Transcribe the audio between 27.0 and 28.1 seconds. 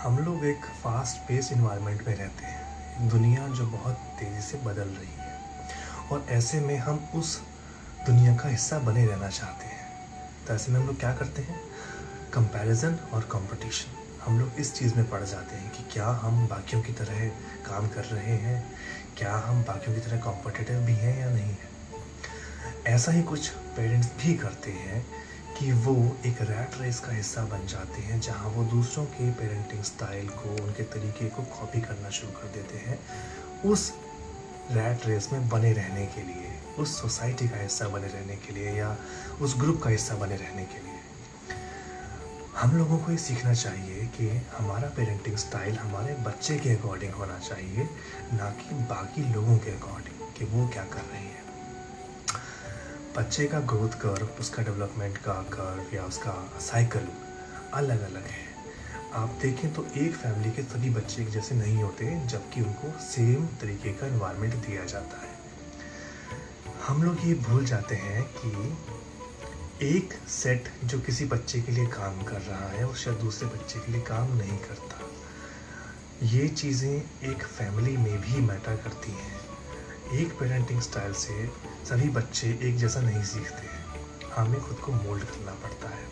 का हिस्सा बन जाते